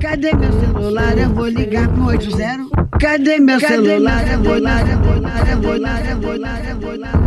[0.00, 1.18] Cadê meu celular?
[1.18, 2.70] Eu vou ligar pro 80.
[2.98, 4.26] Cadê meu celular?
[4.32, 7.20] Eu vou ligar, eu vou ligar, eu vou ligar, eu vou ligar, eu vou ligar.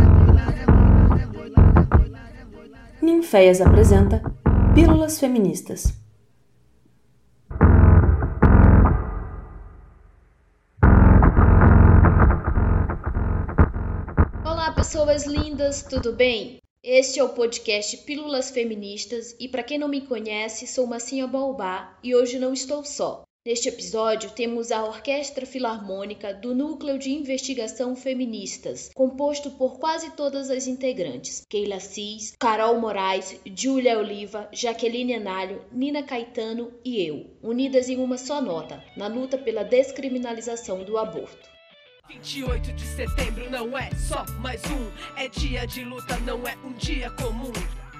[3.00, 4.20] Ninféias apresenta
[4.74, 5.96] Pílulas Feministas.
[14.44, 16.63] Olá, pessoas lindas, tudo bem?
[16.86, 21.98] Este é o podcast Pílulas Feministas e para quem não me conhece, sou Massinha Baobá
[22.04, 23.24] e hoje não estou só.
[23.46, 30.50] Neste episódio, temos a Orquestra Filarmônica do Núcleo de Investigação Feministas, composto por quase todas
[30.50, 37.88] as integrantes: Keila Cis, Carol Moraes, Júlia Oliva, Jaqueline Análio, Nina Caetano e eu, unidas
[37.88, 41.53] em uma só nota, na luta pela descriminalização do aborto.
[42.08, 46.72] 28 de setembro não é só mais um, é dia de luta, não é um
[46.74, 47.52] dia comum.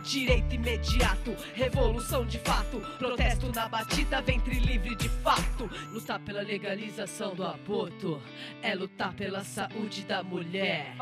[0.03, 5.71] Direito imediato, revolução de fato, protesto na batida, ventre livre de fato.
[5.91, 8.21] Lutar pela legalização do aborto
[8.63, 10.95] é lutar pela saúde da mulher.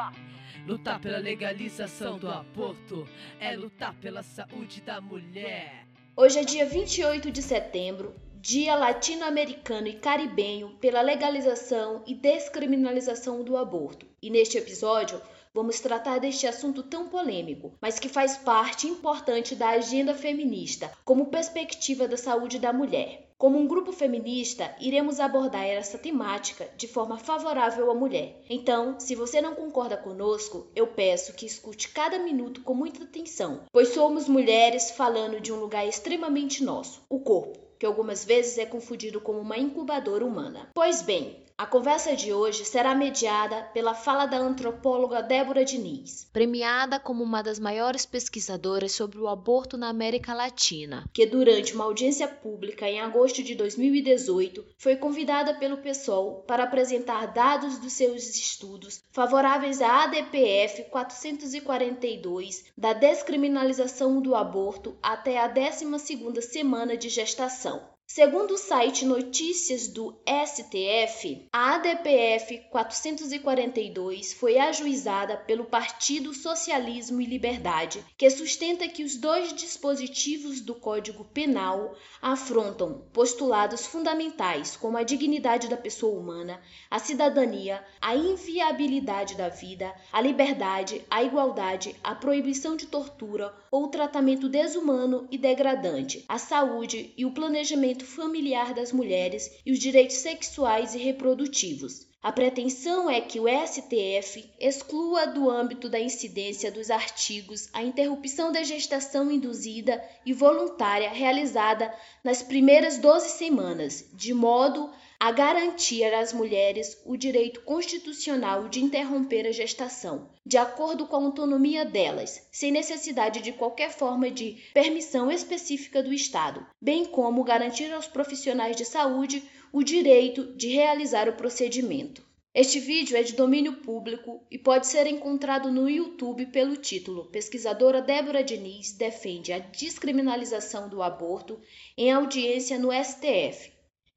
[0.65, 3.09] Lutar pela legalização do aborto
[3.41, 5.89] é lutar pela saúde da mulher.
[6.15, 13.57] Hoje é dia 28 de setembro, Dia Latino-Americano e Caribenho pela legalização e descriminalização do
[13.57, 14.05] aborto.
[14.21, 15.23] E neste episódio,
[15.55, 21.27] vamos tratar deste assunto tão polêmico, mas que faz parte importante da agenda feminista, como
[21.27, 23.33] perspectiva da saúde da mulher.
[23.39, 28.43] Como um grupo feminista, iremos abordar essa temática de forma favorável à mulher.
[28.51, 33.61] Então, se você não concorda conosco, eu peço que escute cada minuto com muita atenção,
[33.71, 38.65] pois somos mulheres falando de um lugar extremamente nosso, o corpo que algumas vezes é
[38.65, 40.71] confundido como uma incubadora humana.
[40.73, 46.99] Pois bem, a conversa de hoje será mediada pela fala da antropóloga Débora Diniz, premiada
[46.99, 52.27] como uma das maiores pesquisadoras sobre o aborto na América Latina, que durante uma audiência
[52.27, 59.03] pública em agosto de 2018 foi convidada pelo PSOL para apresentar dados dos seus estudos
[59.11, 67.92] favoráveis à ADPF 442 da descriminalização do aborto até a 12ª semana de gestação.
[68.15, 77.25] Segundo o site Notícias do STF, a ADPF 442 foi ajuizada pelo Partido Socialismo e
[77.25, 85.03] Liberdade, que sustenta que os dois dispositivos do Código Penal afrontam postulados fundamentais como a
[85.03, 86.61] dignidade da pessoa humana,
[86.91, 93.89] a cidadania, a inviabilidade da vida, a liberdade, a igualdade, a proibição de tortura ou
[93.89, 100.17] tratamento desumano e degradante, a saúde e o planejamento familiar das mulheres e os direitos
[100.17, 102.07] sexuais e reprodutivos.
[102.23, 108.53] A pretensão é que o STF exclua do âmbito da incidência dos artigos a interrupção
[108.53, 111.93] da gestação induzida e voluntária realizada
[112.23, 114.89] nas primeiras 12 semanas, de modo
[115.23, 121.23] a garantir às mulheres o direito constitucional de interromper a gestação, de acordo com a
[121.23, 127.93] autonomia delas, sem necessidade de qualquer forma de permissão específica do Estado, bem como garantir
[127.93, 132.27] aos profissionais de saúde o direito de realizar o procedimento.
[132.53, 138.03] Este vídeo é de domínio público e pode ser encontrado no YouTube pelo título Pesquisadora
[138.03, 141.61] Débora Diniz defende a descriminalização do aborto
[141.97, 143.71] em audiência no STF,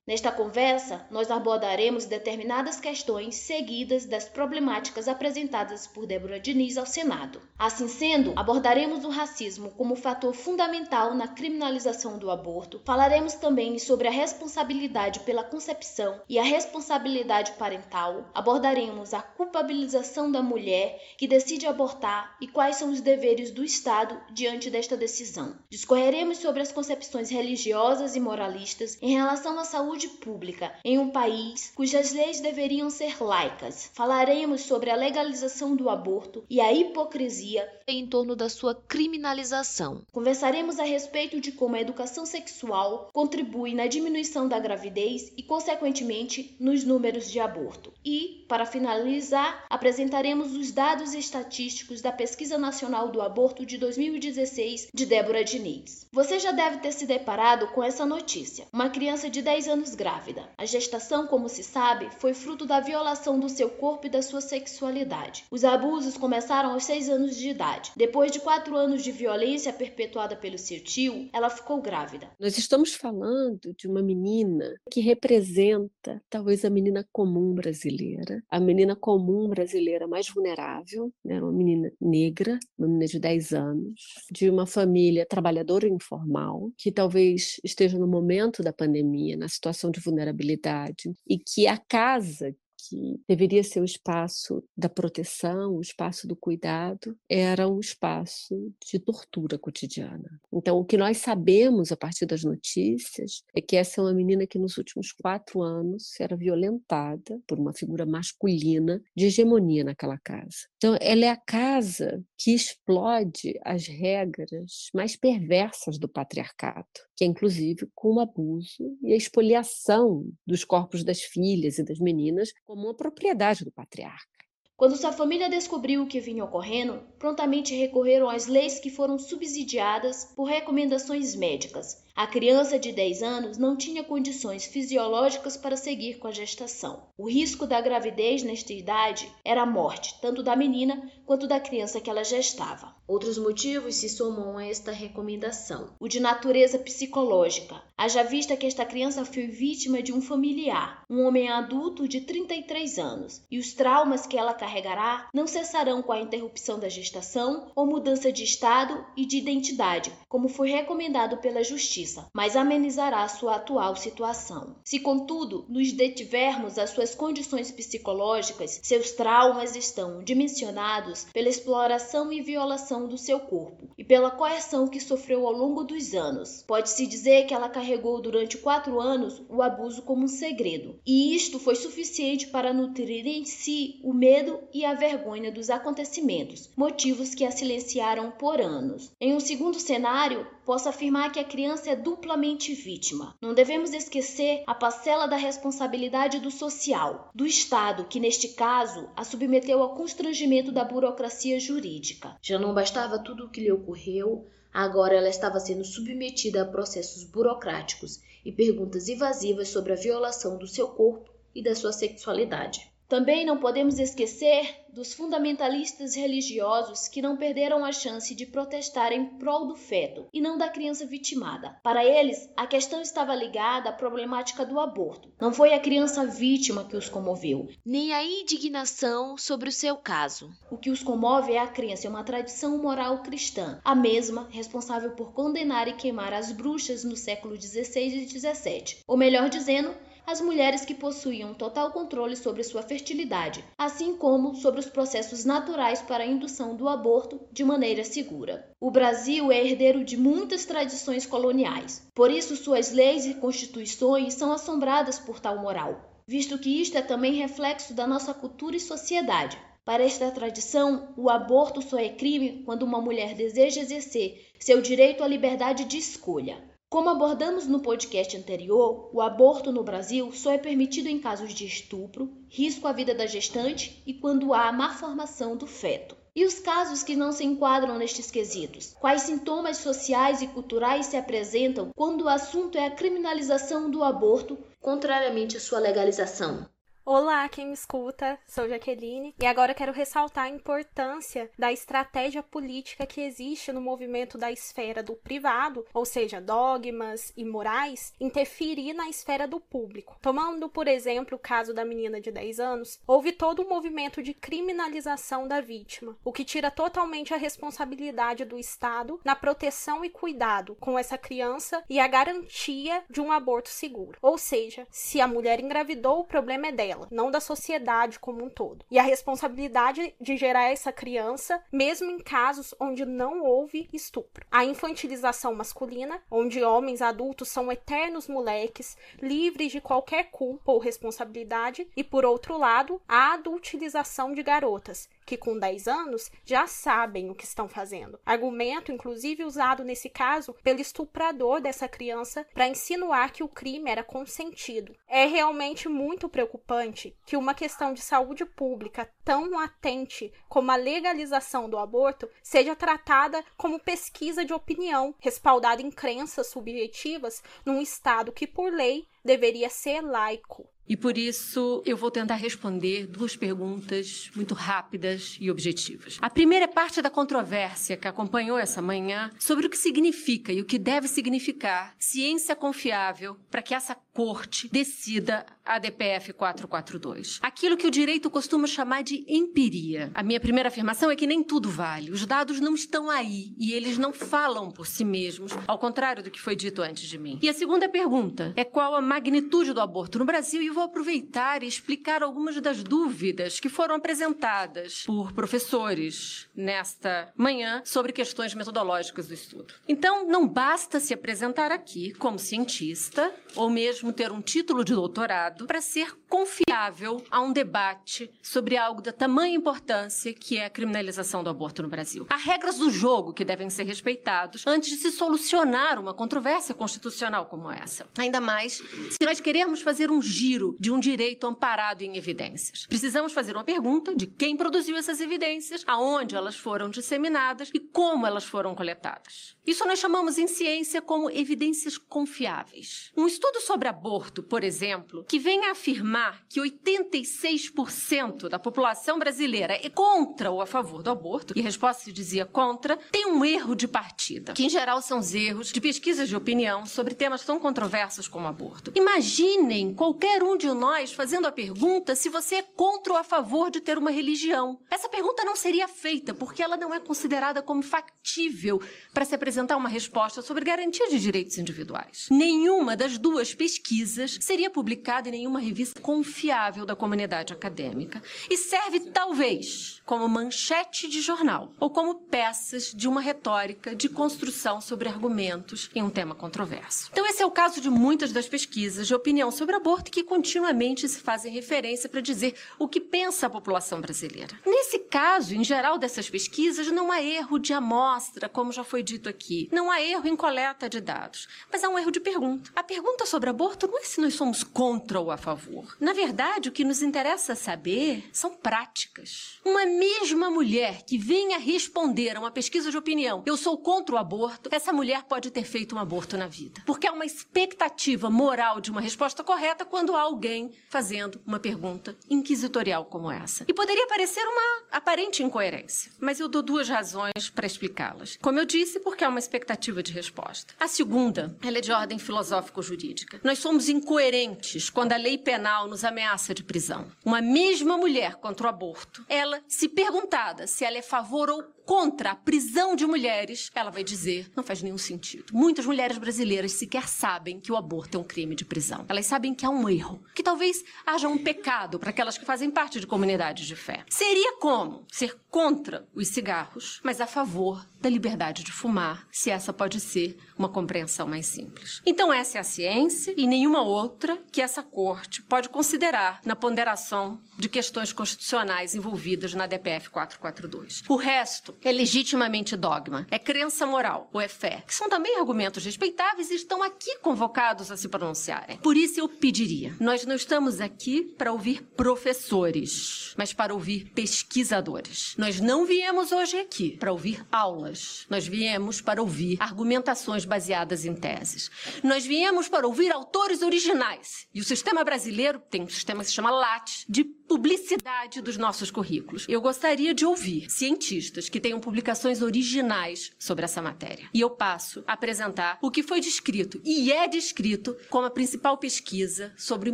[0.07, 7.41] Nesta conversa, nós abordaremos determinadas questões seguidas das problemáticas apresentadas por Débora Diniz ao Senado.
[7.57, 14.07] Assim sendo, abordaremos o racismo como fator fundamental na criminalização do aborto, falaremos também sobre
[14.07, 21.65] a responsabilidade pela concepção e a responsabilidade parental, abordaremos a culpabilização da mulher que decide
[21.65, 25.55] abortar e quais são os deveres do Estado diante desta decisão.
[25.67, 31.09] Discorreremos sobre as concepções religiosas e moralistas em relação à saúde saúde pública em um
[31.09, 33.89] país cujas leis deveriam ser laicas.
[33.93, 40.01] Falaremos sobre a legalização do aborto e a hipocrisia em torno da sua criminalização.
[40.11, 46.55] Conversaremos a respeito de como a educação sexual contribui na diminuição da gravidez e, consequentemente,
[46.59, 47.93] nos números de aborto.
[48.03, 55.05] E, para finalizar, apresentaremos os dados estatísticos da Pesquisa Nacional do Aborto de 2016 de
[55.05, 56.07] Débora Diniz.
[56.11, 58.65] Você já deve ter se deparado com essa notícia.
[58.73, 60.49] Uma criança de 10 anos anos grávida.
[60.57, 64.41] A gestação, como se sabe, foi fruto da violação do seu corpo e da sua
[64.41, 65.45] sexualidade.
[65.51, 67.91] Os abusos começaram aos seis anos de idade.
[67.95, 72.27] Depois de quatro anos de violência perpetuada pelo seu tio, ela ficou grávida.
[72.39, 78.95] Nós estamos falando de uma menina que representa talvez a menina comum brasileira, a menina
[78.95, 81.39] comum brasileira mais vulnerável, né?
[81.39, 84.01] uma menina negra, uma menina de 10 anos,
[84.31, 89.99] de uma família trabalhadora informal, que talvez esteja no momento da pandemia, na situação de
[89.99, 92.55] vulnerabilidade, e que a casa
[92.87, 98.99] que deveria ser o espaço da proteção, o espaço do cuidado, era um espaço de
[98.99, 100.39] tortura cotidiana.
[100.53, 104.45] Então, o que nós sabemos a partir das notícias é que essa é uma menina
[104.45, 110.67] que nos últimos quatro anos era violentada por uma figura masculina de hegemonia naquela casa.
[110.77, 117.27] Então, ela é a casa que explode as regras mais perversas do patriarcado, que é
[117.27, 122.83] inclusive com o abuso e a expoliação dos corpos das filhas e das meninas como
[122.83, 124.35] uma propriedade do patriarca.
[124.77, 130.25] Quando sua família descobriu o que vinha ocorrendo, prontamente recorreram às leis que foram subsidiadas
[130.35, 132.03] por recomendações médicas.
[132.17, 137.09] A criança de 10 anos não tinha condições fisiológicas para seguir com a gestação.
[137.17, 141.99] O risco da gravidez nesta idade era a morte, tanto da menina quanto da criança
[141.99, 142.95] que ela gestava.
[143.05, 148.85] Outros motivos se somam a esta recomendação: o de natureza psicológica, haja vista que esta
[148.85, 154.25] criança foi vítima de um familiar, um homem adulto de 33 anos, e os traumas
[154.25, 159.25] que ela carregará não cessarão com a interrupção da gestação ou mudança de estado e
[159.25, 164.75] de identidade, como foi recomendado pela Justiça, mas amenizará sua atual situação.
[164.83, 172.41] Se, contudo, nos detivermos às suas condições psicológicas, seus traumas estão dimensionados pela exploração e
[172.41, 176.63] violação do seu corpo e pela coerção que sofreu ao longo dos anos.
[176.67, 181.59] Pode-se dizer que ela carregou durante quatro anos o abuso como um segredo, e isto
[181.59, 187.45] foi suficiente para nutrir em si o medo e a vergonha dos acontecimentos, motivos que
[187.45, 189.11] a silenciaram por anos.
[189.19, 193.35] Em um segundo cenário, posso afirmar que a criança é duplamente vítima.
[193.39, 199.23] Não devemos esquecer a parcela da responsabilidade do social, do Estado, que neste caso a
[199.23, 202.35] submeteu ao constrangimento da burocracia jurídica.
[202.41, 207.23] Já não bastava tudo o que lhe ocorreu, agora ela estava sendo submetida a processos
[207.23, 212.94] burocráticos e perguntas invasivas sobre a violação do seu corpo e da sua sexualidade.
[213.07, 219.25] Também não podemos esquecer dos fundamentalistas religiosos que não perderam a chance de protestar em
[219.37, 221.75] prol do feto e não da criança vitimada.
[221.83, 225.31] Para eles, a questão estava ligada à problemática do aborto.
[225.39, 230.49] Não foi a criança vítima que os comoveu, nem a indignação sobre o seu caso.
[230.71, 235.11] O que os comove é a crença em uma tradição moral cristã, a mesma responsável
[235.11, 239.03] por condenar e queimar as bruxas no século XVI e XVII.
[239.05, 239.93] Ou melhor dizendo,
[240.25, 246.01] as mulheres que possuíam total controle sobre sua fertilidade, assim como sobre os processos naturais
[246.01, 248.69] para a indução do aborto de maneira segura.
[248.79, 254.51] O Brasil é herdeiro de muitas tradições coloniais, por isso suas leis e constituições são
[254.51, 259.57] assombradas por tal moral, visto que isto é também reflexo da nossa cultura e sociedade.
[259.85, 265.23] Para esta tradição, o aborto só é crime quando uma mulher deseja exercer seu direito
[265.23, 266.57] à liberdade de escolha.
[266.89, 271.65] Como abordamos no podcast anterior, o aborto no Brasil só é permitido em casos de
[271.65, 276.15] estupro, risco à vida da gestante e quando há má formação do feto.
[276.35, 278.93] E os casos que não se enquadram nestes quesitos?
[278.99, 284.57] Quais sintomas sociais e culturais se apresentam quando o assunto é a criminalização do aborto,
[284.79, 286.67] contrariamente à sua legalização?
[287.07, 293.05] Olá, quem me escuta, sou Jaqueline e agora quero ressaltar a importância da estratégia política
[293.05, 299.07] que existe no movimento da esfera do privado, ou seja, dogmas e morais, interferir na
[299.07, 300.17] esfera do público.
[300.19, 304.33] Tomando, por exemplo, o caso da menina de 10 anos, houve todo um movimento de
[304.33, 310.75] criminalização da vítima, o que tira totalmente a responsabilidade do Estado na proteção e cuidado
[310.79, 314.17] com essa criança e a garantia de um aborto seguro.
[314.23, 318.43] Ou seja, se a mulher engravidou, o problema é dela dela, não da sociedade como
[318.43, 318.85] um todo.
[318.89, 324.45] E a responsabilidade de gerar essa criança, mesmo em casos onde não houve estupro.
[324.49, 331.87] A infantilização masculina, onde homens adultos são eternos moleques, livres de qualquer culpa ou responsabilidade,
[331.95, 337.35] e por outro lado, a adultilização de garotas, que com 10 anos já sabem o
[337.35, 338.19] que estão fazendo.
[338.25, 344.03] Argumento, inclusive, usado nesse caso pelo estuprador dessa criança para insinuar que o crime era
[344.03, 344.95] consentido.
[345.07, 351.69] É realmente muito preocupante que uma questão de saúde pública tão latente como a legalização
[351.69, 358.45] do aborto seja tratada como pesquisa de opinião, respaldada em crenças subjetivas num Estado que,
[358.45, 360.69] por lei, deveria ser laico.
[360.87, 366.17] E por isso eu vou tentar responder duas perguntas muito rápidas e objetivas.
[366.21, 370.61] A primeira é parte da controvérsia que acompanhou essa manhã sobre o que significa e
[370.61, 377.39] o que deve significar ciência confiável para que essa corte decida a DPF 442.
[377.41, 380.11] Aquilo que o direito costuma chamar de empiria.
[380.13, 382.11] A minha primeira afirmação é que nem tudo vale.
[382.11, 386.31] Os dados não estão aí e eles não falam por si mesmos, ao contrário do
[386.31, 387.39] que foi dito antes de mim.
[387.41, 391.63] E a segunda pergunta é qual a magnitude do aborto no Brasil e vou aproveitar
[391.63, 399.27] e explicar algumas das dúvidas que foram apresentadas por professores nesta manhã sobre questões metodológicas
[399.27, 399.73] do estudo.
[399.87, 405.65] Então, não basta se apresentar aqui como cientista ou mesmo ter um título de doutorado
[405.65, 411.41] para ser confiável a um debate sobre algo da tamanha importância que é a criminalização
[411.41, 412.27] do aborto no Brasil.
[412.29, 417.45] Há regras do jogo que devem ser respeitados antes de se solucionar uma controvérsia constitucional
[417.45, 418.05] como essa.
[418.17, 422.85] Ainda mais se nós queremos fazer um giro de um direito amparado em evidências.
[422.87, 428.25] Precisamos fazer uma pergunta de quem produziu essas evidências, aonde elas foram disseminadas e como
[428.25, 429.54] elas foram coletadas.
[429.65, 433.11] Isso nós chamamos em ciência como evidências confiáveis.
[433.17, 439.73] Um estudo sobre aborto, por exemplo, que vem a afirmar que 86% da população brasileira
[439.73, 443.43] é contra ou a favor do aborto, e a resposta se dizia contra, tem um
[443.43, 447.43] erro de partida, que em geral são os erros de pesquisas de opinião sobre temas
[447.43, 448.91] tão controversos como aborto.
[448.93, 453.71] Imaginem qualquer um de nós fazendo a pergunta se você é contra ou a favor
[453.71, 454.79] de ter uma religião.
[454.91, 458.79] Essa pergunta não seria feita porque ela não é considerada como factível
[459.11, 462.27] para se apresentar uma resposta sobre garantia de direitos individuais.
[462.29, 468.99] Nenhuma das duas pesquisas seria publicada em nenhuma revista confiável da comunidade acadêmica e serve
[468.99, 475.89] talvez como manchete de jornal ou como peças de uma retórica de construção sobre argumentos
[475.95, 477.09] em um tema controverso.
[477.11, 481.07] Então esse é o caso de muitas das pesquisas de opinião sobre aborto que continuamente
[481.07, 484.57] se fazem referência para dizer o que pensa a população brasileira.
[484.65, 489.29] Nesse caso, em geral dessas pesquisas, não há erro de amostra, como já foi dito
[489.29, 489.44] aqui.
[489.71, 492.71] Não há erro em coleta de dados, mas há um erro de pergunta.
[492.75, 495.95] A pergunta sobre aborto não é se nós somos contra ou a favor.
[495.99, 499.59] Na verdade, o que nos interessa saber são práticas.
[499.63, 504.17] Uma mesma mulher que venha responder a uma pesquisa de opinião, eu sou contra o
[504.17, 506.81] aborto, essa mulher pode ter feito um aborto na vida.
[506.85, 512.17] Porque há uma expectativa moral de uma resposta correta quando há alguém fazendo uma pergunta
[512.29, 513.65] inquisitorial como essa.
[513.67, 518.37] E poderia parecer uma aparente incoerência, mas eu dou duas razões para explicá-las.
[518.41, 520.73] Como eu disse, porque há uma expectativa de resposta.
[520.79, 523.39] A segunda, ela é de ordem filosófico-jurídica.
[523.43, 527.07] Nós somos incoerentes quando a lei penal nos ameaça de prisão.
[527.23, 532.31] Uma mesma mulher contra o aborto, ela, se perguntada se ela é favor ou contra
[532.31, 535.53] a prisão de mulheres, ela vai dizer: não faz nenhum sentido.
[535.53, 539.05] Muitas mulheres brasileiras sequer sabem que o aborto é um crime de prisão.
[539.07, 542.71] Elas sabem que há um erro, que talvez haja um pecado para aquelas que fazem
[542.71, 544.03] parte de comunidades de fé.
[544.09, 549.73] Seria como ser contra os cigarros, mas a favor da liberdade de fumar, se essa
[549.73, 552.01] pode ser uma compreensão mais simples.
[552.05, 557.39] Então, essa é a ciência e nenhuma outra que essa corte pode considerar na ponderação
[557.57, 561.03] de questões constitucionais envolvidas na DPF 442.
[561.07, 565.83] O resto é legitimamente dogma, é crença moral ou é fé, que são também argumentos
[565.83, 568.77] respeitáveis e estão aqui convocados a se pronunciarem.
[568.77, 575.33] Por isso eu pediria: nós não estamos aqui para ouvir professores, mas para ouvir pesquisadores.
[575.37, 581.13] Nós não viemos hoje aqui para ouvir aulas, nós viemos para ouvir argumentações baseadas em
[581.13, 581.69] teses.
[582.03, 584.47] Nós viemos para ouvir autores originais.
[584.53, 588.89] E o sistema brasileiro tem um sistema que se chama LAT, de publicidade dos nossos
[588.89, 589.45] currículos.
[589.47, 594.29] Eu gostaria de ouvir cientistas que tenham publicações originais sobre essa matéria.
[594.33, 598.77] E eu passo a apresentar o que foi descrito e é descrito como a principal
[598.77, 599.93] pesquisa sobre o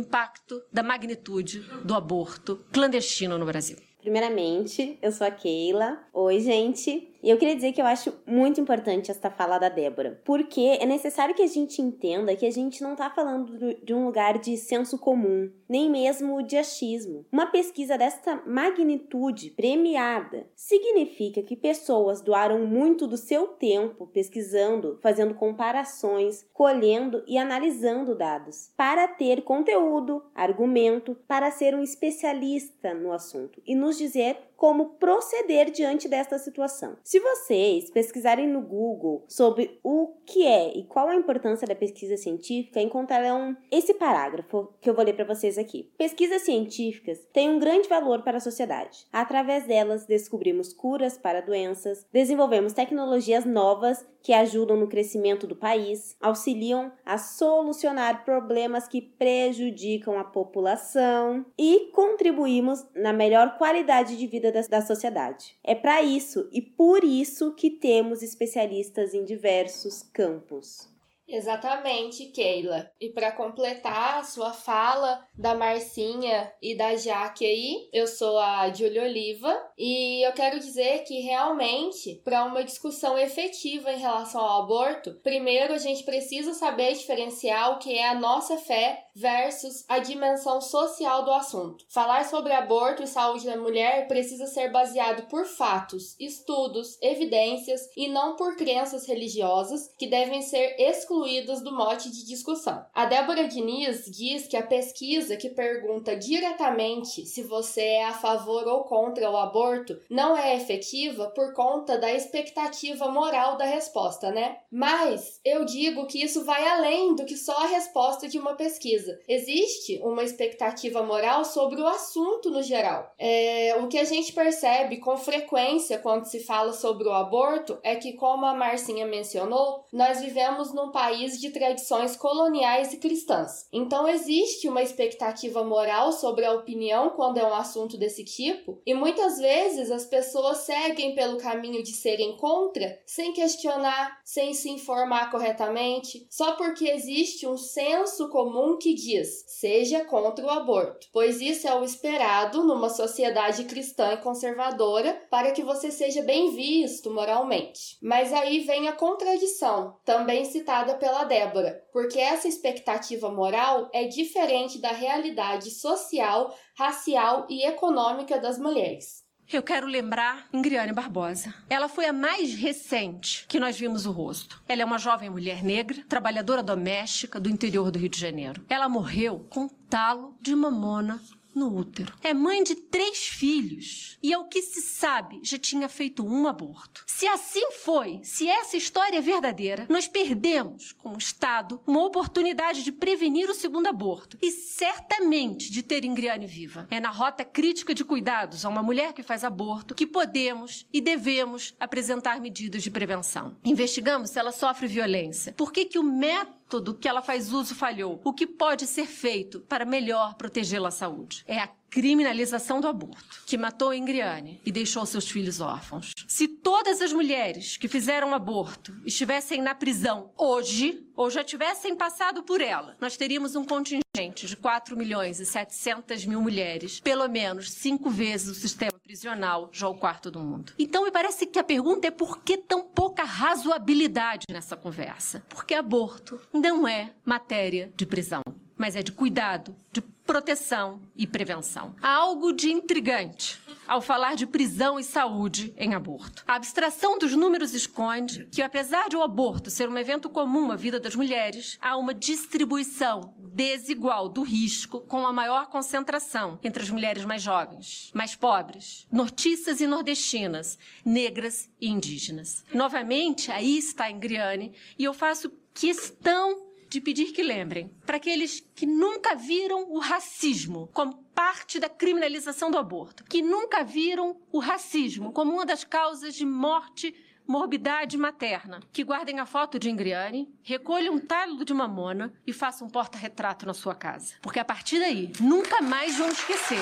[0.00, 3.76] impacto da magnitude do aborto clandestino no Brasil.
[4.00, 6.04] Primeiramente, eu sou a Keila.
[6.12, 7.11] Oi, gente.
[7.22, 10.84] E eu queria dizer que eu acho muito importante esta fala da Débora, porque é
[10.84, 14.56] necessário que a gente entenda que a gente não está falando de um lugar de
[14.56, 17.24] senso comum, nem mesmo de achismo.
[17.30, 25.34] Uma pesquisa desta magnitude premiada significa que pessoas doaram muito do seu tempo pesquisando, fazendo
[25.34, 33.62] comparações, colhendo e analisando dados, para ter conteúdo, argumento, para ser um especialista no assunto
[33.64, 36.96] e nos dizer como proceder diante desta situação.
[37.02, 42.16] Se vocês pesquisarem no Google sobre o que é e qual a importância da pesquisa
[42.16, 45.90] científica, encontrarão esse parágrafo que eu vou ler para vocês aqui.
[45.98, 49.04] Pesquisas científicas têm um grande valor para a sociedade.
[49.12, 56.16] Através delas, descobrimos curas para doenças, desenvolvemos tecnologias novas que ajudam no crescimento do país,
[56.20, 64.52] auxiliam a solucionar problemas que prejudicam a população e contribuímos na melhor qualidade de vida
[64.52, 65.56] da, da sociedade.
[65.64, 70.91] É para isso e por isso que temos especialistas em diversos campos.
[71.32, 72.90] Exatamente, Keila.
[73.00, 78.70] E para completar a sua fala da Marcinha e da Jaque aí, eu sou a
[78.70, 84.64] Júlia Oliva e eu quero dizer que realmente, para uma discussão efetiva em relação ao
[84.64, 89.98] aborto, primeiro a gente precisa saber diferenciar o que é a nossa fé versus a
[89.98, 91.84] dimensão social do assunto.
[91.88, 98.08] Falar sobre aborto e saúde da mulher precisa ser baseado por fatos, estudos, evidências e
[98.08, 102.84] não por crenças religiosas que devem ser excluídas do mote de discussão.
[102.94, 108.66] A Débora Diniz diz que a pesquisa que pergunta diretamente se você é a favor
[108.66, 114.58] ou contra o aborto não é efetiva por conta da expectativa moral da resposta, né?
[114.70, 119.01] Mas eu digo que isso vai além do que só a resposta de uma pesquisa.
[119.28, 123.12] Existe uma expectativa moral sobre o assunto no geral.
[123.18, 127.96] É, o que a gente percebe com frequência quando se fala sobre o aborto é
[127.96, 133.66] que, como a Marcinha mencionou, nós vivemos num país país de tradições coloniais e cristãs.
[133.72, 138.94] Então existe uma expectativa moral sobre a opinião quando é um assunto desse tipo, e
[138.94, 145.30] muitas vezes as pessoas seguem pelo caminho de serem contra, sem questionar, sem se informar
[145.30, 151.66] corretamente, só porque existe um senso comum que diz: seja contra o aborto, pois isso
[151.68, 157.96] é o esperado numa sociedade cristã e conservadora para que você seja bem visto moralmente.
[158.02, 164.78] Mas aí vem a contradição, também citada pela Débora, porque essa expectativa moral é diferente
[164.78, 169.22] da realidade social, racial e econômica das mulheres.
[169.50, 171.54] Eu quero lembrar Ingriane Barbosa.
[171.68, 174.62] Ela foi a mais recente que nós vimos o rosto.
[174.66, 178.64] Ela é uma jovem mulher negra, trabalhadora doméstica do interior do Rio de Janeiro.
[178.68, 181.20] Ela morreu com talo de mamona
[181.54, 182.14] no útero.
[182.22, 187.04] É mãe de três filhos e, ao que se sabe, já tinha feito um aborto.
[187.06, 192.92] Se assim foi, se essa história é verdadeira, nós perdemos, como Estado, uma oportunidade de
[192.92, 196.86] prevenir o segundo aborto e certamente de ter Ingriane viva.
[196.90, 201.00] É na rota crítica de cuidados a uma mulher que faz aborto que podemos e
[201.00, 203.56] devemos apresentar medidas de prevenção.
[203.64, 205.52] Investigamos se ela sofre violência.
[205.52, 208.20] Por que, que o método método que ela faz uso falhou.
[208.24, 211.44] O que pode ser feito para melhor protegê-la à saúde?
[211.46, 216.12] É a criminalização do aborto, que matou Ingriane e deixou seus filhos órfãos.
[216.26, 222.42] Se todas as mulheres que fizeram aborto estivessem na prisão hoje, ou já tivessem passado
[222.42, 227.70] por ela, nós teríamos um contingente de 4 milhões e 700 mil mulheres, pelo menos
[227.70, 230.72] cinco vezes o sistema prisional, já o quarto do mundo.
[230.78, 235.44] Então, me parece que a pergunta é por que tão pouca razoabilidade nessa conversa?
[235.50, 238.40] Porque aborto não é matéria de prisão
[238.82, 241.94] mas é de cuidado, de proteção e prevenção.
[242.02, 246.42] Há algo de intrigante ao falar de prisão e saúde em aborto.
[246.48, 250.74] A abstração dos números esconde que, apesar de o aborto ser um evento comum à
[250.74, 256.90] vida das mulheres, há uma distribuição desigual do risco com a maior concentração entre as
[256.90, 262.64] mulheres mais jovens, mais pobres, nortistas e nordestinas, negras e indígenas.
[262.74, 268.60] Novamente, aí está a Ingriane, e eu faço questão de pedir que lembrem para aqueles
[268.74, 274.58] que nunca viram o racismo como parte da criminalização do aborto, que nunca viram o
[274.58, 277.14] racismo como uma das causas de morte
[277.46, 282.86] morbidade materna, que guardem a foto de Ingriane, recolham um talo de mamona e façam
[282.86, 284.34] um porta-retrato na sua casa.
[284.42, 286.78] Porque a partir daí, nunca mais vão esquecer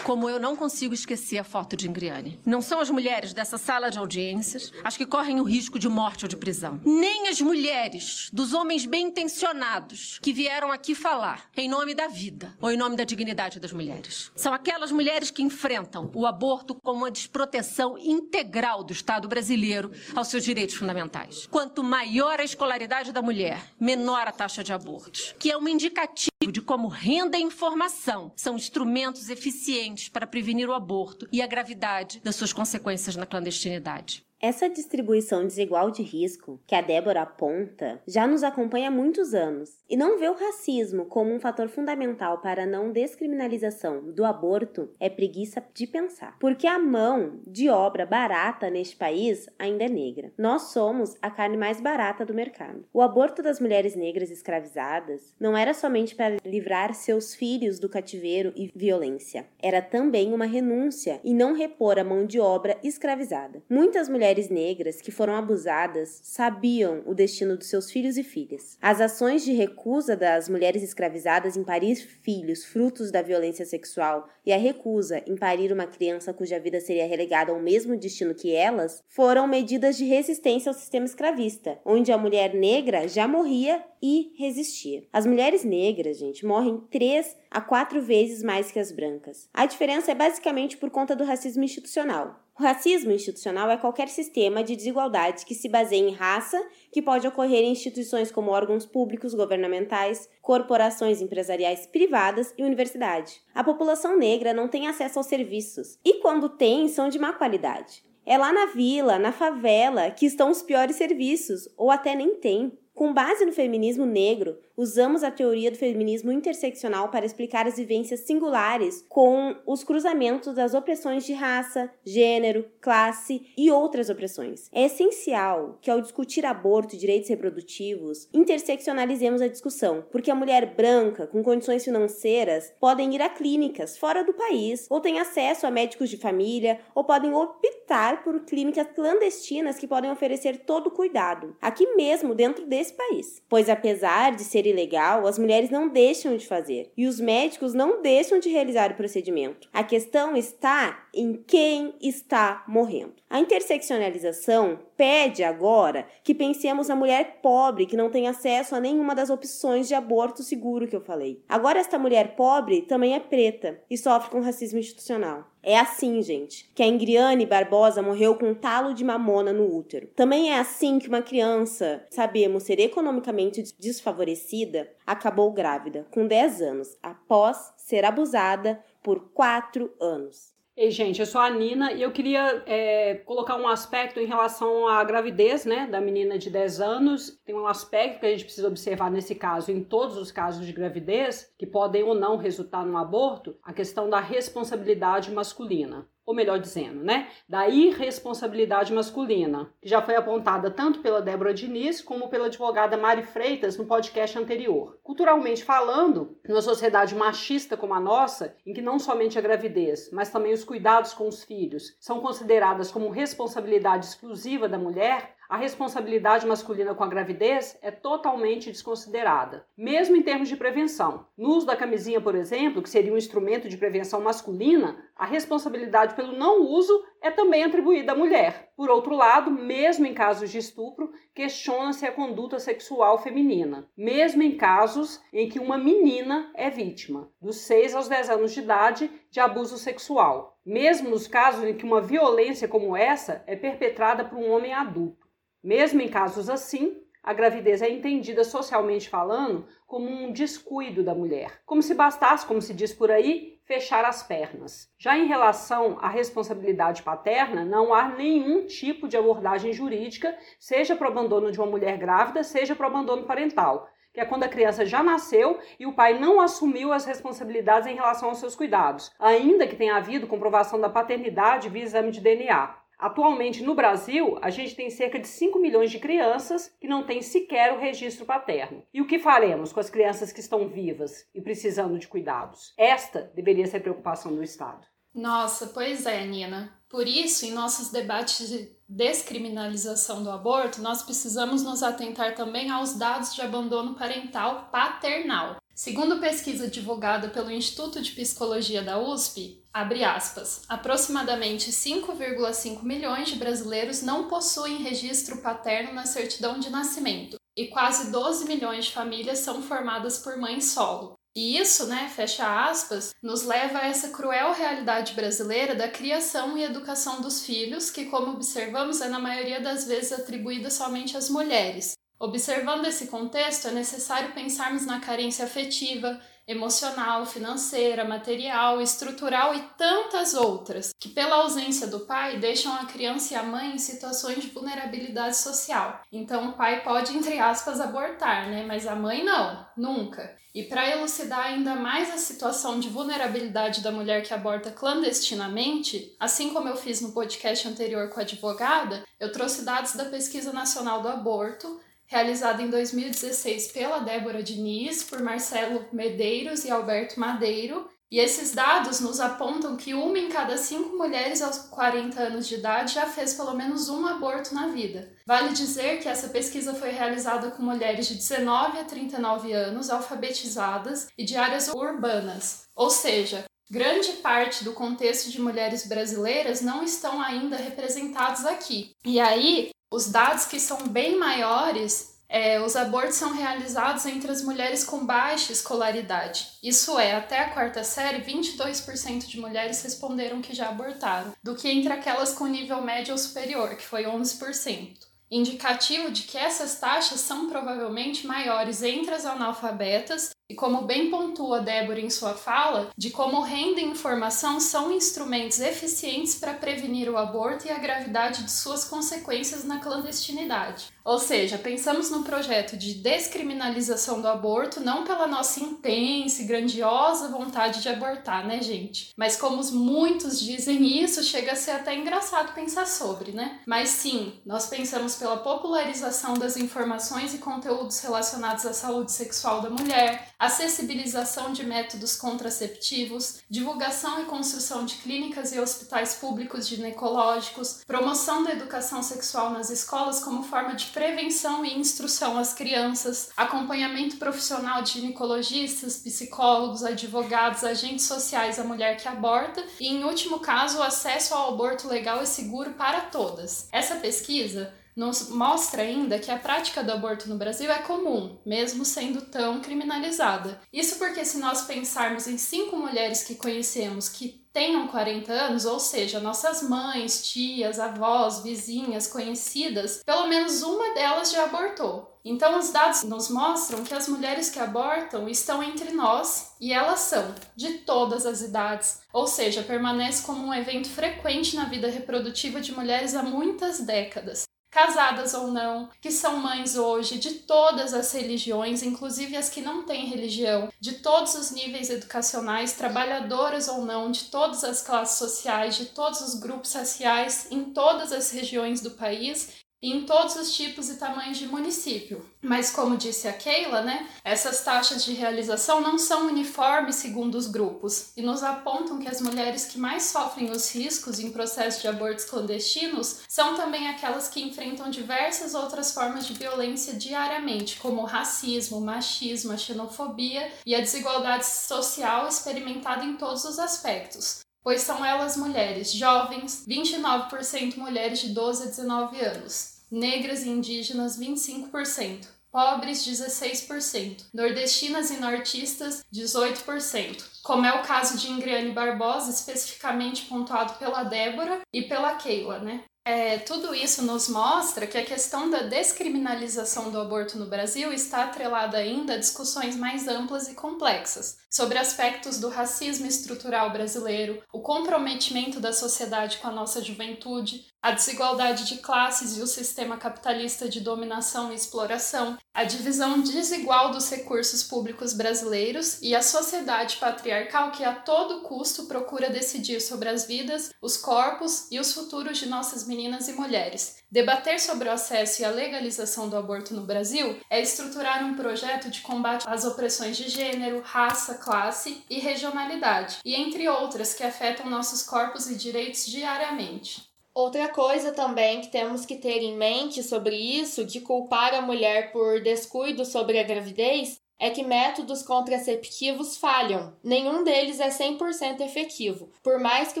[0.04, 2.38] como eu não consigo esquecer a foto de Ingriane.
[2.44, 6.24] Não são as mulheres dessa sala de audiências as que correm o risco de morte
[6.24, 6.80] ou de prisão.
[6.84, 12.56] Nem as mulheres dos homens bem intencionados que vieram aqui falar em nome da vida
[12.60, 14.30] ou em nome da dignidade das mulheres.
[14.34, 20.28] São aquelas mulheres que enfrentam o aborto como uma desproteção integral do Estado brasileiro aos
[20.28, 21.46] seus direitos fundamentais.
[21.50, 26.30] Quanto maior a escolaridade da mulher, menor a taxa de abortos, que é um indicativo
[26.50, 32.20] de como renda e informação são instrumentos eficientes para prevenir o aborto e a gravidade
[32.20, 34.24] das suas consequências na clandestinidade.
[34.42, 39.68] Essa distribuição desigual de risco que a Débora aponta já nos acompanha há muitos anos
[39.86, 44.88] e não vê o racismo como um fator fundamental para a não descriminalização do aborto
[44.98, 46.38] é preguiça de pensar.
[46.40, 50.32] Porque a mão de obra barata neste país ainda é negra.
[50.38, 52.86] Nós somos a carne mais barata do mercado.
[52.94, 58.54] O aborto das mulheres negras escravizadas não era somente para livrar seus filhos do cativeiro
[58.56, 63.62] e violência, era também uma renúncia e não repor a mão de obra escravizada.
[63.68, 68.78] Muitas mulheres mulheres negras que foram abusadas sabiam o destino dos seus filhos e filhas.
[68.80, 74.52] As ações de recusa das mulheres escravizadas em parir filhos frutos da violência sexual e
[74.52, 79.02] a recusa em parir uma criança cuja vida seria relegada ao mesmo destino que elas
[79.08, 85.04] foram medidas de resistência ao sistema escravista, onde a mulher negra já morria e resistia.
[85.12, 89.48] As mulheres negras, gente, morrem três a quatro vezes mais que as brancas.
[89.52, 92.40] A diferença é basicamente por conta do racismo institucional.
[92.58, 97.26] O racismo institucional é qualquer sistema de desigualdade que se baseia em raça, que pode
[97.26, 103.40] ocorrer em instituições como órgãos públicos governamentais, corporações empresariais privadas e universidade.
[103.54, 108.04] A população negra não tem acesso aos serviços, e quando tem, são de má qualidade.
[108.26, 112.78] É lá na vila, na favela, que estão os piores serviços, ou até nem tem.
[113.00, 118.20] Com base no feminismo negro, usamos a teoria do feminismo interseccional para explicar as vivências
[118.20, 124.70] singulares com os cruzamentos das opressões de raça, gênero, classe e outras opressões.
[124.72, 130.74] É essencial que, ao discutir aborto e direitos reprodutivos, interseccionalizemos a discussão, porque a mulher
[130.74, 135.70] branca, com condições financeiras, podem ir a clínicas fora do país, ou têm acesso a
[135.70, 141.54] médicos de família, ou podem optar por clínicas clandestinas que podem oferecer todo o cuidado,
[141.60, 143.42] aqui mesmo dentro desse país.
[143.46, 148.00] Pois apesar de ser ilegal, as mulheres não deixam de fazer e os médicos não
[148.02, 149.68] deixam de realizar o procedimento.
[149.72, 153.14] A questão está em quem está morrendo.
[153.28, 159.14] A interseccionalização pede agora que pensemos na mulher pobre que não tem acesso a nenhuma
[159.14, 161.42] das opções de aborto seguro que eu falei.
[161.48, 165.46] Agora, esta mulher pobre também é preta e sofre com racismo institucional.
[165.62, 170.08] É assim, gente, que a Ingriane Barbosa morreu com um talo de mamona no útero.
[170.08, 176.98] Também é assim que uma criança, sabemos ser economicamente desfavorecida, acabou grávida, com 10 anos,
[177.02, 180.59] após ser abusada por 4 anos.
[180.76, 184.88] Ei, gente, eu sou a Nina e eu queria é, colocar um aspecto em relação
[184.88, 187.38] à gravidez, né, da menina de 10 anos.
[187.44, 190.72] Tem um aspecto que a gente precisa observar nesse caso, em todos os casos de
[190.72, 196.60] gravidez, que podem ou não resultar no aborto, a questão da responsabilidade masculina ou melhor
[196.60, 202.46] dizendo, né, da irresponsabilidade masculina, que já foi apontada tanto pela Débora Diniz como pela
[202.46, 204.96] advogada Mari Freitas no podcast anterior.
[205.02, 210.30] Culturalmente falando, numa sociedade machista como a nossa, em que não somente a gravidez, mas
[210.30, 216.46] também os cuidados com os filhos são consideradas como responsabilidade exclusiva da mulher, a responsabilidade
[216.46, 221.26] masculina com a gravidez é totalmente desconsiderada, mesmo em termos de prevenção.
[221.36, 226.14] No uso da camisinha, por exemplo, que seria um instrumento de prevenção masculina, a responsabilidade
[226.14, 228.70] pelo não uso é também atribuída à mulher.
[228.76, 234.56] Por outro lado, mesmo em casos de estupro, questiona-se a conduta sexual feminina, mesmo em
[234.56, 239.40] casos em que uma menina é vítima, dos 6 aos 10 anos de idade, de
[239.40, 244.52] abuso sexual, mesmo nos casos em que uma violência como essa é perpetrada por um
[244.52, 245.19] homem adulto.
[245.62, 251.60] Mesmo em casos assim, a gravidez é entendida socialmente falando como um descuido da mulher,
[251.66, 254.88] como se bastasse, como se diz por aí, fechar as pernas.
[254.98, 261.08] Já em relação à responsabilidade paterna, não há nenhum tipo de abordagem jurídica, seja para
[261.08, 264.48] o abandono de uma mulher grávida, seja para o abandono parental, que é quando a
[264.48, 269.12] criança já nasceu e o pai não assumiu as responsabilidades em relação aos seus cuidados,
[269.18, 272.79] ainda que tenha havido comprovação da paternidade via exame de DNA.
[273.00, 277.22] Atualmente no Brasil, a gente tem cerca de 5 milhões de crianças que não têm
[277.22, 278.82] sequer o registro paterno.
[278.92, 282.74] E o que faremos com as crianças que estão vivas e precisando de cuidados?
[282.76, 284.86] Esta deveria ser a preocupação do Estado.
[285.14, 286.72] Nossa, pois é, Nina.
[286.88, 292.94] Por isso, em nossos debates de descriminalização do aborto, nós precisamos nos atentar também aos
[292.94, 295.56] dados de abandono parental paternal.
[295.74, 303.36] Segundo pesquisa divulgada pelo Instituto de Psicologia da USP, abre aspas, aproximadamente 5,5 milhões de
[303.36, 309.38] brasileiros não possuem registro paterno na certidão de nascimento e quase 12 milhões de famílias
[309.38, 311.19] são formadas por mãe solo.
[311.36, 316.64] E isso, né, fecha aspas, nos leva a essa cruel realidade brasileira da criação e
[316.64, 321.94] educação dos filhos, que, como observamos, é na maioria das vezes atribuída somente às mulheres,
[322.20, 330.34] Observando esse contexto, é necessário pensarmos na carência afetiva, emocional, financeira, material, estrutural e tantas
[330.34, 334.50] outras, que pela ausência do pai deixam a criança e a mãe em situações de
[334.50, 336.00] vulnerabilidade social.
[336.10, 338.64] Então o pai pode, entre aspas, abortar, né?
[338.66, 340.36] Mas a mãe não, nunca.
[340.52, 346.52] E para elucidar ainda mais a situação de vulnerabilidade da mulher que aborta clandestinamente, assim
[346.52, 351.00] como eu fiz no podcast anterior com a advogada, eu trouxe dados da Pesquisa Nacional
[351.00, 358.18] do Aborto realizado em 2016 pela Débora Diniz, por Marcelo Medeiros e Alberto Madeiro, E
[358.18, 362.94] esses dados nos apontam que uma em cada cinco mulheres aos 40 anos de idade
[362.94, 365.12] já fez pelo menos um aborto na vida.
[365.24, 371.06] Vale dizer que essa pesquisa foi realizada com mulheres de 19 a 39 anos, alfabetizadas
[371.16, 372.64] e de áreas urbanas.
[372.74, 378.94] Ou seja, grande parte do contexto de mulheres brasileiras não estão ainda representados aqui.
[379.04, 384.40] E aí, os dados que são bem maiores é, os abortos são realizados entre as
[384.40, 386.46] mulheres com baixa escolaridade.
[386.62, 391.68] Isso é, até a quarta série, 22% de mulheres responderam que já abortaram, do que
[391.68, 397.20] entre aquelas com nível médio ou superior, que foi 11% indicativo de que essas taxas
[397.20, 403.10] são provavelmente maiores entre as analfabetas e como bem pontua Débora em sua fala, de
[403.10, 408.50] como renda e informação são instrumentos eficientes para prevenir o aborto e a gravidade de
[408.50, 410.86] suas consequências na clandestinidade.
[411.04, 417.28] Ou seja, pensamos no projeto de descriminalização do aborto não pela nossa intensa e grandiosa
[417.28, 419.12] vontade de abortar, né, gente?
[419.16, 423.60] Mas como muitos dizem isso, chega a ser até engraçado pensar sobre, né?
[423.66, 429.70] Mas sim, nós pensamos pela popularização das informações e conteúdos relacionados à saúde sexual da
[429.70, 438.42] mulher, acessibilização de métodos contraceptivos, divulgação e construção de clínicas e hospitais públicos ginecológicos, promoção
[438.42, 444.82] da educação sexual nas escolas como forma de prevenção e instrução às crianças, acompanhamento profissional
[444.82, 450.82] de ginecologistas, psicólogos, advogados, agentes sociais à mulher que aborta e, em último caso, o
[450.82, 453.68] acesso ao aborto legal e seguro para todas.
[453.70, 458.84] Essa pesquisa nos mostra ainda que a prática do aborto no Brasil é comum, mesmo
[458.84, 460.60] sendo tão criminalizada.
[460.70, 465.80] Isso porque, se nós pensarmos em cinco mulheres que conhecemos que tenham 40 anos, ou
[465.80, 472.20] seja, nossas mães, tias, avós, vizinhas, conhecidas, pelo menos uma delas já abortou.
[472.22, 477.00] Então, os dados nos mostram que as mulheres que abortam estão entre nós e elas
[477.00, 482.60] são de todas as idades, ou seja, permanece como um evento frequente na vida reprodutiva
[482.60, 488.12] de mulheres há muitas décadas casadas ou não, que são mães hoje de todas as
[488.12, 494.10] religiões, inclusive as que não têm religião, de todos os níveis educacionais, trabalhadoras ou não,
[494.10, 498.92] de todas as classes sociais, de todos os grupos raciais, em todas as regiões do
[498.92, 502.24] país em todos os tipos e tamanhos de município.
[502.42, 507.46] Mas como disse a Keila, né, essas taxas de realização não são uniformes segundo os
[507.46, 511.88] grupos e nos apontam que as mulheres que mais sofrem os riscos em processo de
[511.88, 518.80] abortos clandestinos são também aquelas que enfrentam diversas outras formas de violência diariamente, como racismo,
[518.80, 525.92] machismo, xenofobia e a desigualdade social experimentada em todos os aspectos pois são elas mulheres
[525.92, 535.10] jovens, 29% mulheres de 12 a 19 anos, negras e indígenas 25%, pobres 16%, nordestinas
[535.10, 541.82] e nortistas 18%, como é o caso de Ingriane Barbosa, especificamente pontuado pela Débora e
[541.82, 542.84] pela Keila, né?
[543.02, 548.24] É, tudo isso nos mostra que a questão da descriminalização do aborto no Brasil está
[548.24, 554.60] atrelada ainda a discussões mais amplas e complexas sobre aspectos do racismo estrutural brasileiro, o
[554.60, 560.68] comprometimento da sociedade com a nossa juventude, a desigualdade de classes e o sistema capitalista
[560.68, 567.72] de dominação e exploração, a divisão desigual dos recursos públicos brasileiros e a sociedade patriarcal
[567.72, 572.46] que a todo custo procura decidir sobre as vidas, os corpos e os futuros de
[572.46, 573.96] nossas meninas e mulheres.
[574.10, 578.90] Debater sobre o acesso e a legalização do aborto no Brasil é estruturar um projeto
[578.90, 584.68] de combate às opressões de gênero, raça, classe e regionalidade, e entre outras que afetam
[584.68, 587.10] nossos corpos e direitos diariamente.
[587.32, 592.10] Outra coisa também que temos que ter em mente sobre isso, de culpar a mulher
[592.10, 596.94] por descuido sobre a gravidez, é que métodos contraceptivos falham.
[597.04, 600.00] Nenhum deles é 100% efetivo, por mais que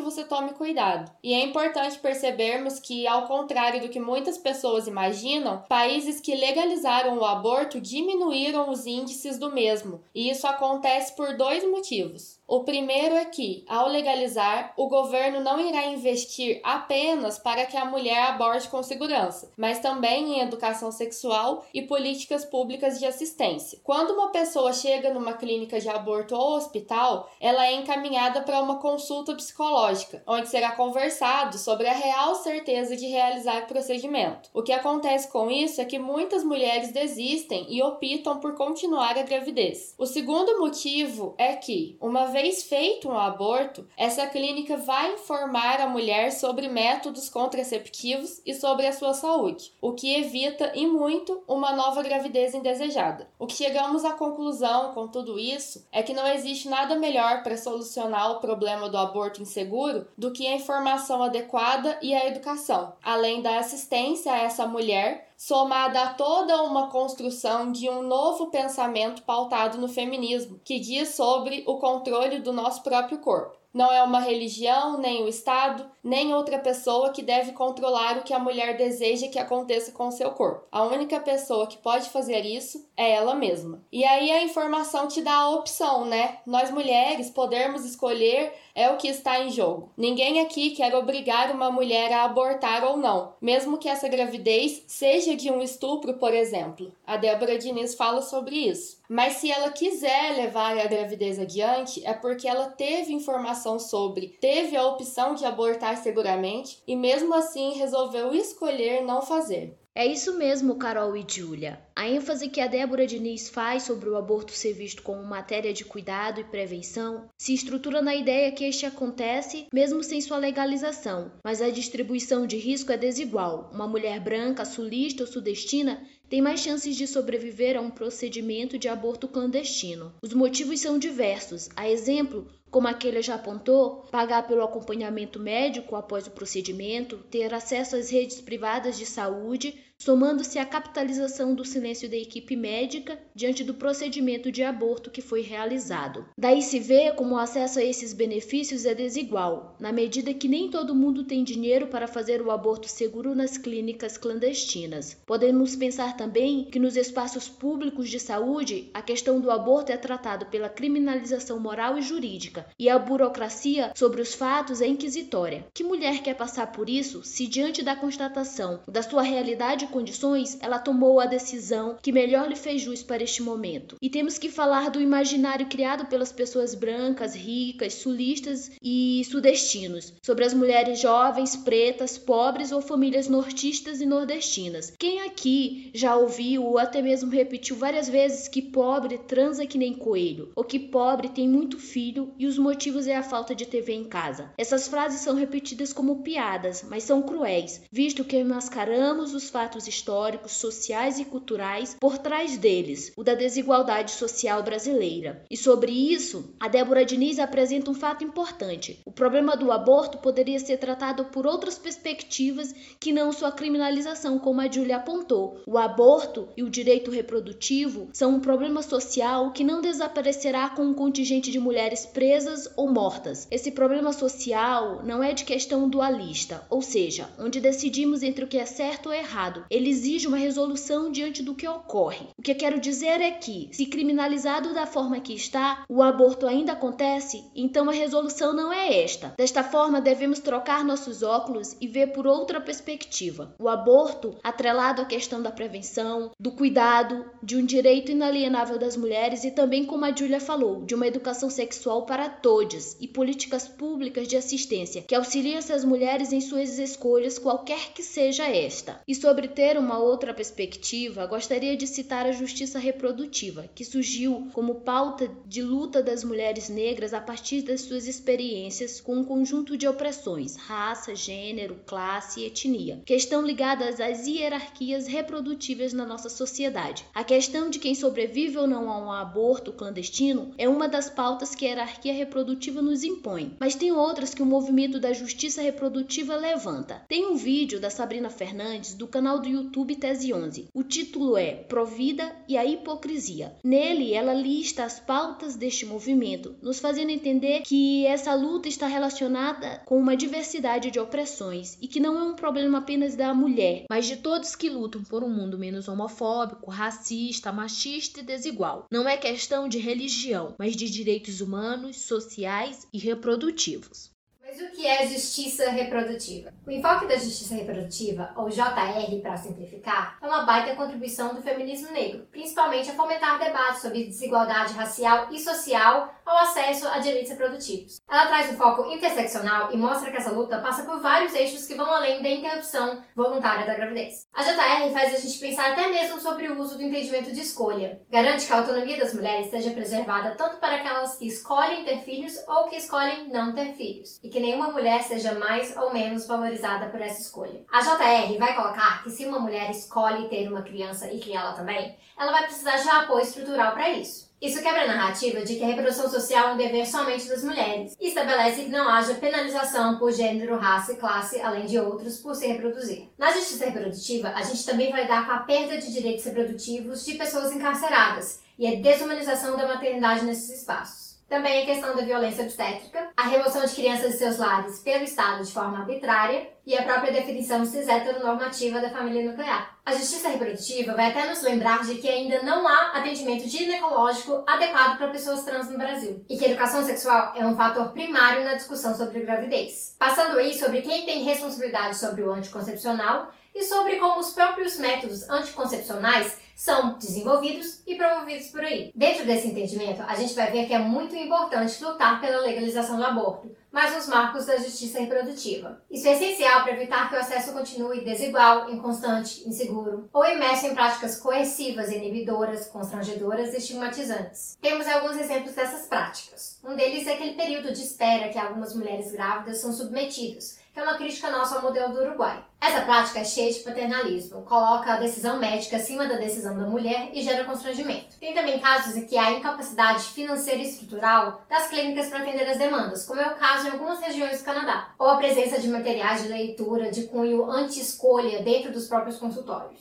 [0.00, 1.12] você tome cuidado.
[1.22, 7.18] E é importante percebermos que, ao contrário do que muitas pessoas imaginam, países que legalizaram
[7.18, 10.02] o aborto diminuíram os índices do mesmo.
[10.14, 12.39] E isso acontece por dois motivos.
[12.50, 17.84] O primeiro é que, ao legalizar, o governo não irá investir apenas para que a
[17.84, 23.78] mulher aborte com segurança, mas também em educação sexual e políticas públicas de assistência.
[23.84, 28.80] Quando uma pessoa chega numa clínica de aborto ou hospital, ela é encaminhada para uma
[28.80, 34.50] consulta psicológica, onde será conversado sobre a real certeza de realizar o procedimento.
[34.52, 39.22] O que acontece com isso é que muitas mulheres desistem e optam por continuar a
[39.22, 39.94] gravidez.
[39.96, 45.80] O segundo motivo é que, uma vez vez feito um aborto, essa clínica vai informar
[45.80, 51.42] a mulher sobre métodos contraceptivos e sobre a sua saúde, o que evita e muito
[51.46, 53.28] uma nova gravidez indesejada.
[53.38, 57.56] O que chegamos à conclusão com tudo isso é que não existe nada melhor para
[57.56, 63.42] solucionar o problema do aborto inseguro do que a informação adequada e a educação, além
[63.42, 69.78] da assistência a essa mulher somada a toda uma construção de um novo pensamento pautado
[69.78, 73.59] no feminismo, que diz sobre o controle do nosso próprio corpo.
[73.72, 78.34] Não é uma religião, nem o Estado, nem outra pessoa que deve controlar o que
[78.34, 80.66] a mulher deseja que aconteça com seu corpo.
[80.72, 83.82] A única pessoa que pode fazer isso é ela mesma.
[83.92, 86.38] E aí a informação te dá a opção, né?
[86.44, 89.92] Nós mulheres podermos escolher é o que está em jogo.
[89.96, 95.36] Ninguém aqui quer obrigar uma mulher a abortar ou não, mesmo que essa gravidez seja
[95.36, 96.92] de um estupro, por exemplo.
[97.06, 98.99] A Débora Diniz fala sobre isso.
[99.12, 104.76] Mas se ela quiser levar a gravidez adiante, é porque ela teve informação sobre, teve
[104.76, 109.76] a opção de abortar seguramente e mesmo assim resolveu escolher não fazer.
[109.92, 111.80] É isso mesmo, Carol e Júlia.
[111.96, 115.84] A ênfase que a Débora Diniz faz sobre o aborto ser visto como matéria de
[115.84, 121.60] cuidado e prevenção se estrutura na ideia que este acontece mesmo sem sua legalização, mas
[121.60, 123.68] a distribuição de risco é desigual.
[123.74, 128.88] Uma mulher branca, sulista ou sudestina tem mais chances de sobreviver a um procedimento de
[128.88, 130.12] aborto clandestino.
[130.22, 131.68] Os motivos são diversos.
[131.74, 137.96] A exemplo, como aquele já apontou, pagar pelo acompanhamento médico após o procedimento, ter acesso
[137.96, 143.74] às redes privadas de saúde, somando-se à capitalização do silêncio da equipe médica diante do
[143.74, 146.24] procedimento de aborto que foi realizado.
[146.38, 150.70] Daí se vê como o acesso a esses benefícios é desigual, na medida que nem
[150.70, 155.18] todo mundo tem dinheiro para fazer o aborto seguro nas clínicas clandestinas.
[155.26, 160.46] Podemos pensar também que nos espaços públicos de saúde, a questão do aborto é tratado
[160.46, 165.66] pela criminalização moral e jurídica, e a burocracia sobre os fatos é inquisitória.
[165.74, 170.78] Que mulher quer passar por isso se diante da constatação da sua realidade condições, ela
[170.78, 173.96] tomou a decisão que melhor lhe fez jus para este momento.
[174.00, 180.44] E temos que falar do imaginário criado pelas pessoas brancas, ricas, sulistas e sudestinos, sobre
[180.44, 184.92] as mulheres jovens, pretas, pobres ou famílias nortistas e nordestinas.
[184.98, 189.94] Quem aqui já ouviu ou até mesmo repetiu várias vezes que pobre transa que nem
[189.94, 193.92] coelho, ou que pobre tem muito filho e os motivos é a falta de TV
[193.92, 194.50] em casa?
[194.58, 200.52] Essas frases são repetidas como piadas, mas são cruéis, visto que mascaramos os fatos históricos,
[200.52, 205.44] sociais e culturais por trás deles, o da desigualdade social brasileira.
[205.48, 209.00] E sobre isso, a Débora Diniz apresenta um fato importante.
[209.06, 214.60] O problema do aborto poderia ser tratado por outras perspectivas que não sua criminalização, como
[214.60, 215.62] a Júlia apontou.
[215.66, 220.94] O aborto e o direito reprodutivo são um problema social que não desaparecerá com um
[220.94, 222.39] contingente de mulheres presas
[222.76, 223.46] ou mortas.
[223.50, 228.58] Esse problema social não é de questão dualista, ou seja, onde decidimos entre o que
[228.58, 232.26] é certo ou errado, ele exige uma resolução diante do que ocorre.
[232.38, 236.72] O que quero dizer é que, se criminalizado da forma que está, o aborto ainda
[236.72, 239.34] acontece, então a resolução não é esta.
[239.36, 243.54] Desta forma, devemos trocar nossos óculos e ver por outra perspectiva.
[243.58, 249.44] O aborto, atrelado à questão da prevenção, do cuidado, de um direito inalienável das mulheres
[249.44, 254.26] e também, como a Júlia falou, de uma educação sexual para todos e políticas públicas
[254.26, 259.00] de assistência que auxiliem essas mulheres em suas escolhas, qualquer que seja esta.
[259.06, 264.76] E sobre ter uma outra perspectiva, gostaria de citar a justiça reprodutiva, que surgiu como
[264.76, 269.88] pauta de luta das mulheres negras a partir das suas experiências com um conjunto de
[269.88, 277.04] opressões, raça, gênero, classe e etnia, que estão ligadas às hierarquias reprodutivas na nossa sociedade.
[277.14, 281.54] A questão de quem sobrevive ou não a um aborto clandestino é uma das pautas
[281.54, 286.36] que a hierarquia reprodutiva nos impõe, mas tem outras que o movimento da justiça reprodutiva
[286.36, 287.02] levanta.
[287.08, 290.68] Tem um vídeo da Sabrina Fernandes do canal do YouTube Tese 11.
[290.74, 293.54] O título é Provida e a Hipocrisia.
[293.64, 299.82] Nele, ela lista as pautas deste movimento, nos fazendo entender que essa luta está relacionada
[299.84, 304.06] com uma diversidade de opressões e que não é um problema apenas da mulher, mas
[304.06, 308.86] de todos que lutam por um mundo menos homofóbico, racista, machista e desigual.
[308.90, 314.09] Não é questão de religião, mas de direitos humanos, sociais e reprodutivos.
[314.50, 316.52] Mas o que é justiça reprodutiva?
[316.66, 321.92] O enfoque da justiça reprodutiva, ou JR para simplificar, é uma baita contribuição do feminismo
[321.92, 328.00] negro, principalmente a fomentar debates sobre desigualdade racial e social ao acesso a direitos reprodutivos.
[328.10, 331.76] Ela traz um foco interseccional e mostra que essa luta passa por vários eixos que
[331.76, 334.26] vão além da interrupção voluntária da gravidez.
[334.34, 338.00] A JR faz a gente pensar até mesmo sobre o uso do entendimento de escolha.
[338.10, 342.34] Garante que a autonomia das mulheres seja preservada tanto para aquelas que escolhem ter filhos
[342.48, 346.88] ou que escolhem não ter filhos, e que nenhuma mulher seja mais ou menos valorizada
[346.88, 347.64] por essa escolha.
[347.70, 351.96] A JR vai colocar que se uma mulher escolhe ter uma criança e criá-la também,
[352.18, 354.30] ela vai precisar de apoio estrutural para isso.
[354.40, 357.94] Isso quebra a narrativa de que a reprodução social é um dever somente das mulheres
[358.00, 362.34] e estabelece que não haja penalização por gênero, raça e classe, além de outros, por
[362.34, 363.10] se reproduzir.
[363.18, 367.16] Na justiça reprodutiva, a gente também vai dar com a perda de direitos reprodutivos de
[367.16, 370.99] pessoas encarceradas e a desumanização da maternidade nesses espaços.
[371.30, 375.44] Também a questão da violência obstétrica, a remoção de crianças de seus lares pelo Estado
[375.44, 379.78] de forma arbitrária e a própria definição cis-heteronormativa da família nuclear.
[379.86, 384.98] A justiça reprodutiva vai até nos lembrar de que ainda não há atendimento ginecológico adequado
[384.98, 388.54] para pessoas trans no Brasil e que a educação sexual é um fator primário na
[388.54, 389.94] discussão sobre gravidez.
[390.00, 395.28] Passando aí sobre quem tem responsabilidade sobre o anticoncepcional e sobre como os próprios métodos
[395.30, 398.92] anticoncepcionais são desenvolvidos e promovidos por aí.
[398.94, 403.04] Dentro desse entendimento, a gente vai ver que é muito importante lutar pela legalização do
[403.04, 405.80] aborto, mas nos marcos da justiça reprodutiva.
[405.90, 410.74] Isso é essencial para evitar que o acesso continue desigual, inconstante, inseguro ou imerso em
[410.74, 414.58] práticas coercivas, inibidoras, constrangedoras e estigmatizantes.
[414.60, 416.60] Temos alguns exemplos dessas práticas.
[416.62, 420.82] Um deles é aquele período de espera que algumas mulheres grávidas são submetidos, que é
[420.82, 422.44] uma crítica nossa ao modelo do Uruguai.
[422.60, 427.10] Essa prática é cheia de paternalismo, coloca a decisão médica acima da decisão da mulher
[427.12, 428.18] e gera constrangimento.
[428.20, 432.58] Tem também casos em que há incapacidade financeira e estrutural das clínicas para atender as
[432.58, 436.22] demandas, como é o caso em algumas regiões do Canadá, ou a presença de materiais
[436.22, 439.80] de leitura de cunho anti-escolha dentro dos próprios consultórios.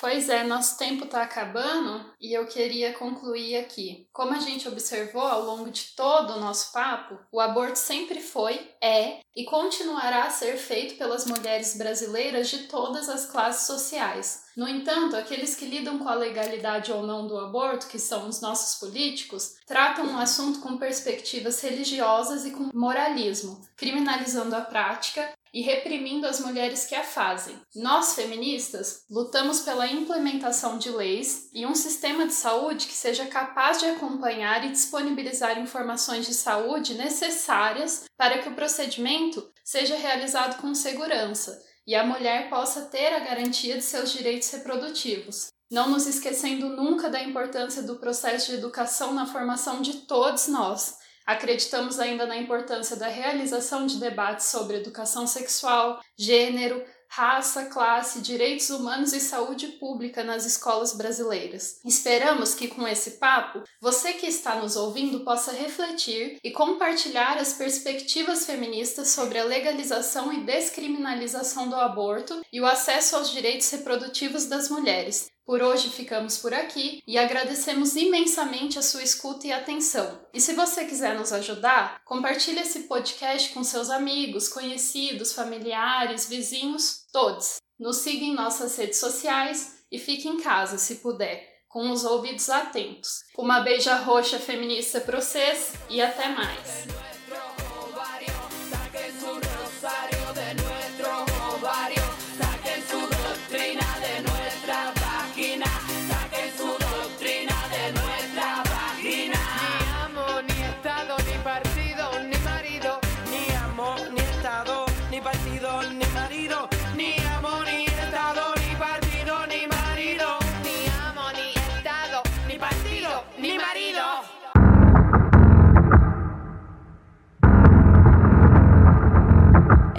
[0.00, 4.08] Pois é, nosso tempo está acabando e eu queria concluir aqui.
[4.14, 8.66] Como a gente observou ao longo de todo o nosso papo, o aborto sempre foi,
[8.82, 14.44] é e continuará a ser feito pelas mulheres brasileiras de todas as classes sociais.
[14.56, 18.40] No entanto, aqueles que lidam com a legalidade ou não do aborto, que são os
[18.40, 25.62] nossos políticos, tratam o assunto com perspectivas religiosas e com moralismo, criminalizando a prática e
[25.62, 27.58] reprimindo as mulheres que a fazem.
[27.74, 33.80] Nós, feministas, lutamos pela implementação de leis e um sistema de saúde que seja capaz
[33.80, 40.74] de acompanhar e disponibilizar informações de saúde necessárias para que o procedimento seja realizado com
[40.74, 45.48] segurança e a mulher possa ter a garantia de seus direitos reprodutivos.
[45.70, 50.99] Não nos esquecendo nunca da importância do processo de educação na formação de todos nós
[51.26, 58.70] Acreditamos ainda na importância da realização de debates sobre educação sexual, gênero, raça, classe, direitos
[58.70, 61.80] humanos e saúde pública nas escolas brasileiras.
[61.84, 67.54] Esperamos que com esse papo, você que está nos ouvindo possa refletir e compartilhar as
[67.54, 74.46] perspectivas feministas sobre a legalização e descriminalização do aborto e o acesso aos direitos reprodutivos
[74.46, 80.20] das mulheres, por hoje ficamos por aqui e agradecemos imensamente a sua escuta e atenção.
[80.32, 87.04] E se você quiser nos ajudar, compartilhe esse podcast com seus amigos, conhecidos, familiares, vizinhos,
[87.12, 87.56] todos.
[87.76, 92.48] Nos siga em nossas redes sociais e fique em casa se puder, com os ouvidos
[92.48, 93.24] atentos.
[93.36, 97.09] Uma beija roxa feminista para vocês e até mais.